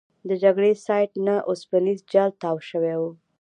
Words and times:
د 0.29 0.31
جګړې 0.43 0.71
سایټ 0.85 1.11
نه 1.27 1.35
اوسپنیز 1.49 1.99
جال 2.11 2.31
تاو 2.41 2.57
شوی. 2.69 2.95